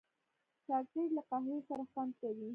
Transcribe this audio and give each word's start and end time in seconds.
چاکلېټ 0.65 1.09
له 1.17 1.21
قهوې 1.29 1.57
سره 1.69 1.83
خوند 1.91 2.11
کوي. 2.21 2.49